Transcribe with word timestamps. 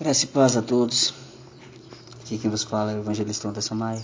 Graça 0.00 0.24
e 0.24 0.28
paz 0.28 0.56
a 0.56 0.62
todos. 0.62 1.12
Aqui 2.22 2.38
quem 2.38 2.50
vos 2.50 2.62
fala 2.62 2.90
é 2.90 2.94
o 2.94 3.00
evangelista 3.00 3.46
Anderson 3.46 3.74
Maia. 3.74 4.02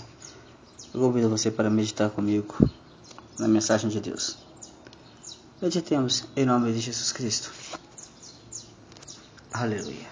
Eu 0.93 1.01
convido 1.01 1.27
você 1.27 1.49
para 1.49 1.71
meditar 1.71 2.11
comigo 2.11 2.55
na 3.39 3.47
mensagem 3.47 3.89
de 3.89 3.99
Deus. 3.99 4.37
Meditemos 5.59 6.25
em 6.35 6.45
nome 6.45 6.71
de 6.71 6.81
Jesus 6.81 7.11
Cristo. 7.11 7.51
Aleluia. 9.51 10.07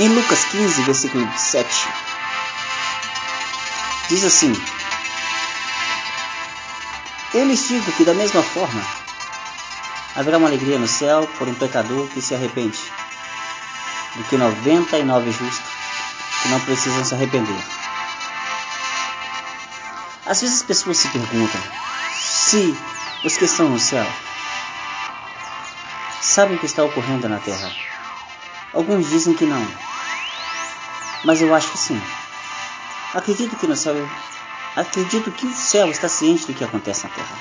Em 0.00 0.08
Lucas 0.08 0.46
15, 0.46 0.82
versículo 0.84 1.30
7, 1.36 1.88
diz 4.08 4.24
assim: 4.24 4.50
Eu 7.34 7.44
lhes 7.44 7.68
digo 7.68 7.92
que, 7.92 8.06
da 8.06 8.14
mesma 8.14 8.42
forma, 8.42 8.82
haverá 10.16 10.38
uma 10.38 10.48
alegria 10.48 10.78
no 10.78 10.88
céu 10.88 11.28
por 11.36 11.46
um 11.48 11.54
pecador 11.54 12.08
que 12.08 12.22
se 12.22 12.34
arrepende, 12.34 12.78
do 14.16 14.24
que 14.24 14.38
99 14.38 15.32
justos 15.32 15.70
que 16.42 16.48
não 16.48 16.60
precisam 16.60 17.04
se 17.04 17.14
arrepender. 17.14 17.62
Às 20.24 20.40
vezes 20.40 20.62
as 20.62 20.66
pessoas 20.66 20.96
se 20.96 21.08
perguntam 21.08 21.60
se 22.18 22.74
os 23.22 23.36
que 23.36 23.44
estão 23.44 23.68
no 23.68 23.78
céu 23.78 24.06
sabem 26.22 26.56
o 26.56 26.58
que 26.58 26.64
está 26.64 26.82
ocorrendo 26.84 27.28
na 27.28 27.38
terra. 27.38 27.70
Alguns 28.72 29.10
dizem 29.10 29.34
que 29.34 29.44
não 29.44 29.89
mas 31.24 31.40
eu 31.40 31.54
acho 31.54 31.70
que 31.70 31.78
sim. 31.78 32.00
Acredito 33.14 33.56
que 33.56 33.66
no 33.66 33.76
céu, 33.76 33.94
acredito 34.76 35.30
que 35.32 35.46
o 35.46 35.54
céu 35.54 35.90
está 35.90 36.08
ciente 36.08 36.46
do 36.46 36.54
que 36.54 36.64
acontece 36.64 37.04
na 37.04 37.10
Terra. 37.10 37.36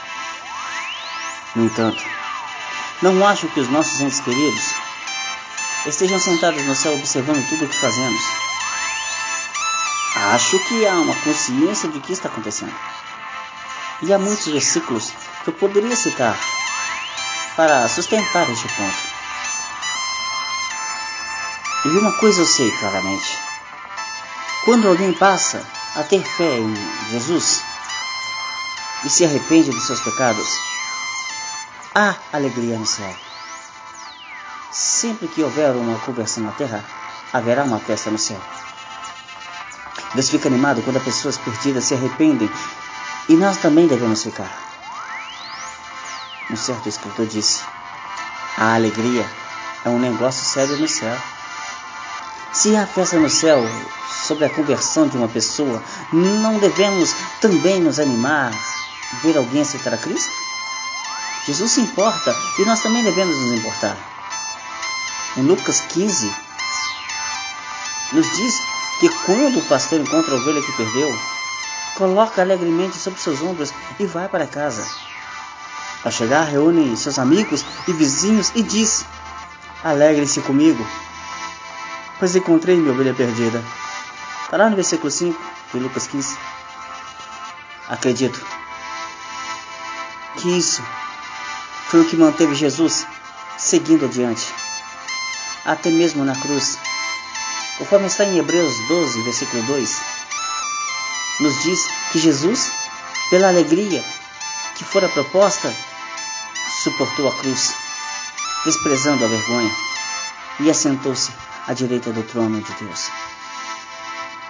No 1.55 1.65
entanto, 1.65 2.03
não 3.01 3.25
acho 3.25 3.47
que 3.49 3.59
os 3.59 3.69
nossos 3.69 4.01
entes 4.01 4.19
queridos 4.19 4.73
estejam 5.85 6.19
sentados 6.19 6.63
no 6.65 6.75
céu 6.75 6.93
observando 6.93 7.47
tudo 7.49 7.65
o 7.65 7.67
que 7.67 7.79
fazemos. 7.79 8.21
Acho 10.33 10.59
que 10.67 10.85
há 10.85 10.93
uma 10.95 11.15
consciência 11.15 11.89
de 11.89 11.99
que 11.99 12.13
está 12.13 12.27
acontecendo. 12.27 12.75
E 14.01 14.13
há 14.13 14.19
muitos 14.19 14.47
versículos 14.47 15.13
que 15.43 15.49
eu 15.49 15.53
poderia 15.53 15.95
citar 15.95 16.37
para 17.55 17.87
sustentar 17.87 18.49
este 18.49 18.67
ponto. 18.75 18.97
E 21.85 21.97
uma 21.97 22.11
coisa 22.13 22.41
eu 22.41 22.45
sei 22.45 22.69
claramente. 22.71 23.48
Quando 24.69 24.87
alguém 24.87 25.11
passa 25.13 25.65
a 25.95 26.03
ter 26.03 26.23
fé 26.23 26.59
em 26.59 26.75
Jesus 27.09 27.63
e 29.03 29.09
se 29.09 29.25
arrepende 29.25 29.71
dos 29.71 29.87
seus 29.87 29.99
pecados, 29.99 30.47
há 31.95 32.13
alegria 32.31 32.77
no 32.77 32.85
céu. 32.85 33.11
Sempre 34.71 35.27
que 35.27 35.41
houver 35.41 35.71
uma 35.71 35.97
conversão 35.97 36.43
na 36.43 36.51
terra, 36.51 36.85
haverá 37.33 37.63
uma 37.63 37.79
festa 37.79 38.11
no 38.11 38.19
céu. 38.19 38.39
Deus 40.13 40.29
fica 40.29 40.47
animado 40.47 40.83
quando 40.83 40.97
as 40.97 41.03
pessoas 41.03 41.35
perdidas 41.35 41.85
se 41.85 41.95
arrependem 41.95 42.47
e 43.27 43.33
nós 43.33 43.57
também 43.57 43.87
devemos 43.87 44.21
ficar. 44.21 44.51
Um 46.51 46.55
certo 46.55 46.87
escritor 46.87 47.25
disse: 47.25 47.63
a 48.55 48.75
alegria 48.75 49.27
é 49.83 49.89
um 49.89 49.97
negócio 49.97 50.45
sério 50.45 50.77
no 50.77 50.87
céu. 50.87 51.17
Se 52.51 52.75
há 52.75 52.87
festa 52.87 53.17
no 53.17 53.29
céu, 53.29 53.63
sobre 54.25 54.45
a 54.45 54.49
conversão 54.49 55.07
de 55.07 55.15
uma 55.15 55.27
pessoa, 55.27 55.83
não 56.11 56.57
devemos 56.57 57.13
também 57.39 57.79
nos 57.79 57.99
animar 57.99 58.51
ver 59.21 59.37
alguém 59.37 59.61
aceitar 59.61 59.93
a 59.93 59.97
Cristo? 59.97 60.31
Jesus 61.45 61.71
se 61.71 61.81
importa 61.81 62.35
e 62.57 62.65
nós 62.65 62.81
também 62.81 63.03
devemos 63.03 63.35
nos 63.37 63.59
importar. 63.59 63.97
Em 65.37 65.43
Lucas 65.43 65.81
15, 65.89 66.31
nos 68.13 68.35
diz 68.35 68.53
que 68.99 69.09
quando 69.25 69.59
o 69.59 69.65
pastor 69.65 69.99
encontra 69.99 70.33
a 70.33 70.37
ovelha 70.37 70.61
que 70.61 70.71
perdeu, 70.73 71.15
coloca 71.95 72.41
alegremente 72.41 72.97
sobre 72.97 73.19
seus 73.19 73.41
ombros 73.41 73.71
e 73.99 74.05
vai 74.05 74.27
para 74.27 74.47
casa. 74.47 74.85
Ao 76.03 76.11
chegar, 76.11 76.45
reúne 76.45 76.97
seus 76.97 77.19
amigos 77.19 77.63
e 77.87 77.93
vizinhos 77.93 78.51
e 78.55 78.63
diz: 78.63 79.05
Alegre-se 79.83 80.41
comigo, 80.41 80.85
pois 82.19 82.35
encontrei 82.35 82.75
minha 82.75 82.91
ovelha 82.91 83.13
perdida. 83.13 83.63
Está 84.43 84.57
lá 84.57 84.69
no 84.69 84.75
versículo 84.75 85.09
5 85.09 85.41
de 85.73 85.79
Lucas 85.79 86.05
15. 86.07 86.37
Acredito 87.87 88.45
que 90.37 90.57
isso 90.57 90.83
foi 91.87 92.01
o 92.01 92.05
que 92.05 92.17
manteve 92.17 92.53
Jesus 92.53 93.07
seguindo 93.57 94.05
adiante, 94.05 94.53
até 95.65 95.89
mesmo 95.89 96.23
na 96.23 96.35
cruz. 96.35 96.77
Conforme 97.77 98.07
está 98.07 98.25
em 98.25 98.37
Hebreus 98.37 98.73
12, 98.87 99.21
versículo 99.23 99.63
2, 99.63 100.01
nos 101.39 101.63
diz 101.63 101.79
que 102.11 102.19
Jesus, 102.19 102.71
pela 103.29 103.47
alegria 103.47 104.03
que 104.75 104.83
fora 104.83 105.09
proposta, 105.09 105.73
suportou 106.83 107.27
a 107.27 107.35
cruz, 107.35 107.73
desprezando 108.65 109.25
a 109.25 109.27
vergonha, 109.27 109.71
e 110.59 110.69
assentou-se 110.69 111.31
à 111.69 111.73
direita 111.73 112.11
do 112.11 112.23
trono 112.23 112.59
de 112.59 112.73
Deus. 112.73 113.11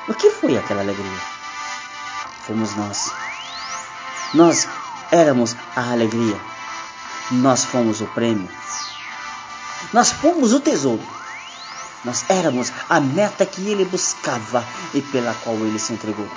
O 0.08 0.14
que 0.14 0.30
foi 0.32 0.58
aquela 0.58 0.82
alegria? 0.82 1.20
Fomos 2.48 2.74
nós. 2.76 3.12
Nós 4.34 4.68
éramos 5.12 5.54
a 5.76 5.92
alegria. 5.92 6.40
Nós 7.30 7.66
fomos 7.66 8.00
o 8.00 8.06
prêmio. 8.08 8.50
Nós 9.92 10.12
fomos 10.12 10.54
o 10.54 10.62
tesouro. 10.62 11.06
Nós 12.06 12.24
éramos 12.30 12.72
a 12.88 13.02
meta 13.02 13.46
que 13.46 13.68
ele 13.68 13.84
buscava 13.84 14.66
e 14.94 15.02
pela 15.02 15.34
qual 15.44 15.58
ele 15.58 15.78
se 15.78 15.92
entregou. 15.92 16.28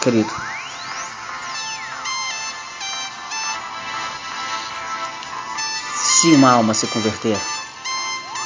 Querido, 0.00 0.32
se 5.94 6.28
uma 6.32 6.52
alma 6.52 6.72
se 6.72 6.86
converter, 6.86 7.38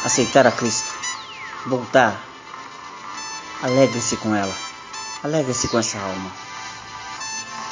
aceitar 0.05 0.47
a 0.47 0.53
Cristo, 0.53 0.93
voltar 1.67 2.23
Alegre-se 3.63 4.17
com 4.19 4.35
ela. 4.35 4.55
Alegre-se 5.25 5.69
com 5.69 5.79
essa 5.79 5.99
alma. 5.99 6.31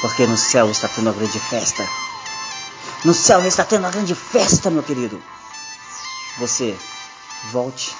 Porque 0.01 0.27
no 0.27 0.37
céu 0.37 0.71
está 0.71 0.89
tendo 0.89 1.09
uma 1.09 1.13
grande 1.13 1.39
festa. 1.39 1.87
No 3.05 3.13
céu 3.13 3.47
está 3.47 3.65
tendo 3.65 3.81
uma 3.81 3.91
grande 3.91 4.15
festa, 4.15 4.71
meu 4.71 4.83
querido. 4.83 5.23
Você 6.39 6.77
volte, 7.53 7.95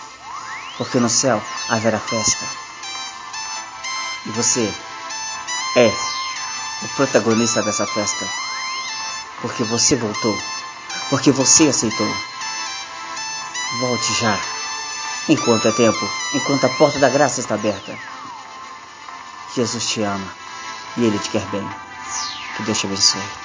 porque 0.79 0.99
no 0.99 1.11
céu 1.11 1.43
haverá 1.69 1.99
festa. 1.99 2.47
E 4.27 4.31
você 4.31 4.73
é 5.77 5.93
o 6.83 6.89
protagonista 6.97 7.63
dessa 7.63 7.87
festa. 7.87 8.27
Porque 9.43 9.63
você 9.63 9.95
voltou. 9.95 10.37
Porque 11.11 11.31
você 11.31 11.69
aceitou. 11.69 12.34
Volte 13.81 14.13
já 14.21 14.39
enquanto 15.29 15.67
é 15.67 15.73
tempo, 15.73 16.09
enquanto 16.35 16.65
a 16.65 16.69
porta 16.69 16.99
da 16.99 17.09
graça 17.09 17.41
está 17.41 17.55
aberta. 17.55 17.99
Jesus 19.55 19.89
te 19.89 20.03
ama 20.03 20.33
e 20.97 21.05
Ele 21.05 21.19
te 21.19 21.31
quer 21.31 21.45
bem. 21.47 21.69
Que 22.57 22.63
Deus 22.63 22.79
te 22.79 22.87
abençoe. 22.87 23.44